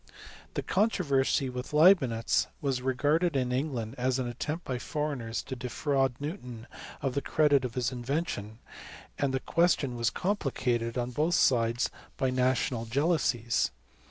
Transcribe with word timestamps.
The 0.55 0.63
controversy 0.63 1.47
with 1.47 1.73
Leibnitz 1.73 2.47
was 2.59 2.81
regarded 2.81 3.35
in 3.35 3.51
England 3.51 3.93
as 3.99 4.17
an 4.17 4.27
attempt 4.27 4.65
by 4.65 4.79
foreigners 4.79 5.43
to 5.43 5.55
defraud 5.55 6.15
Newton 6.19 6.65
of 7.03 7.13
the 7.13 7.21
credit 7.21 7.63
of 7.63 7.75
his 7.75 7.91
invention, 7.91 8.57
and 9.19 9.31
the 9.31 9.39
question 9.39 9.95
was 9.95 10.09
complicated 10.09 10.97
on 10.97 11.11
both 11.11 11.35
sides 11.35 11.89
368 12.17 12.17
LEIBNITZ. 12.17 12.17
by 12.17 12.31
national 12.31 12.85
jealousies. 12.87 13.71